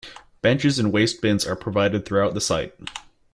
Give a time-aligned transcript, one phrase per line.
[0.41, 2.73] Benches and waste bins are provided throughout the site.